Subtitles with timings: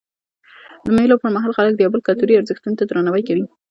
[0.85, 3.45] د مېلو پر مهال خلک د یو بل کلتوري ارزښتو ته درناوی کوي.